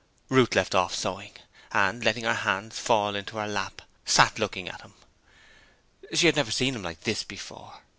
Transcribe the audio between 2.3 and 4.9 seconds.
hands fall into her lap, sat looking at